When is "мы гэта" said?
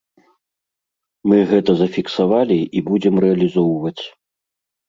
1.31-1.71